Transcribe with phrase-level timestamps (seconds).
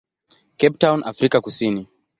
[0.57, 1.87] Cape Town, Afrika Kusini.